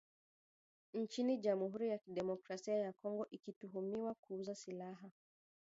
nchini 0.93 1.37
Jamhuri 1.37 1.89
ya 1.89 1.97
Kidemokrasi 1.97 2.71
ya 2.71 2.93
Kongo 2.93 3.19
wakituhumiwa 3.31 4.13
kuuza 4.13 4.55
silaha 4.55 5.11